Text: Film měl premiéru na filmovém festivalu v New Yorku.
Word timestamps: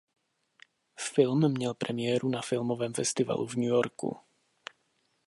Film 0.97 1.51
měl 1.51 1.73
premiéru 1.73 2.29
na 2.29 2.41
filmovém 2.41 2.93
festivalu 2.93 3.47
v 3.47 3.55
New 3.55 3.69
Yorku. 3.69 4.17